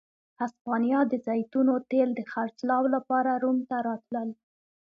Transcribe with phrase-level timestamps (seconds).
[0.39, 4.29] هسپانیا د زیتونو تېل د خرڅلاو لپاره روم ته راتلل.